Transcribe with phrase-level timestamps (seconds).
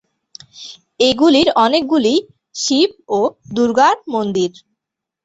[0.99, 2.19] এগুলির অনেকগুলিই
[2.55, 3.19] শিব ও
[3.55, 4.51] দুর্গার মন্দির।